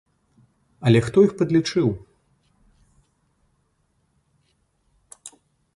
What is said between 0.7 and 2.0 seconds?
Але хто іх падлічыў?